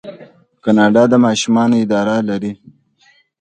کاناډا 0.63 1.03
د 1.11 1.13
ماشومانو 1.25 1.75
اداره 1.83 2.17
لري. 2.29 2.51